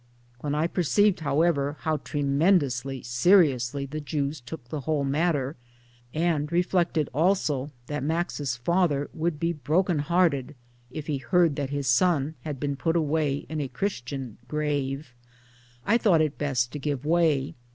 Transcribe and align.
tWhen 0.41 0.55
I 0.55 0.65
perceived 0.65 1.19
however 1.19 1.75
how 1.81 1.97
tremendously 1.97 3.03
seriously 3.03 3.85
the 3.85 4.01
Jews 4.01 4.41
took 4.41 4.65
the 4.69 4.79
whole 4.79 5.03
matter, 5.03 5.57
and 6.11 6.51
re 6.51 6.63
flected 6.63 7.07
also 7.13 7.69
that 7.85 8.01
Max's 8.01 8.55
father 8.57 9.11
would 9.13 9.39
be 9.39 9.53
broken 9.53 9.99
hearted 9.99 10.55
if 10.89 11.05
he 11.05 11.19
heard 11.19 11.55
that 11.57 11.69
his 11.69 11.85
son 11.87 12.33
had 12.41 12.59
been 12.59 12.75
put 12.75 12.95
in 12.97 13.61
a 13.61 13.67
Christian 13.67 14.39
grave, 14.47 15.13
I 15.85 15.99
thought 15.99 16.19
it 16.21 16.39
best 16.39 16.71
to 16.71 16.79
give 16.79 17.05
way. 17.05 17.53